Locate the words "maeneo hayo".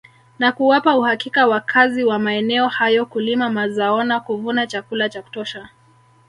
2.19-3.05